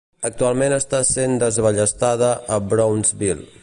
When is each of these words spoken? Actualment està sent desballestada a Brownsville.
Actualment 0.27 0.75
està 0.77 1.03
sent 1.11 1.37
desballestada 1.45 2.35
a 2.57 2.63
Brownsville. 2.75 3.49